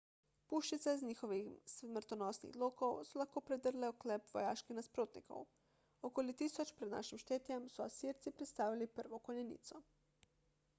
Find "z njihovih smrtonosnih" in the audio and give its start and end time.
0.99-2.57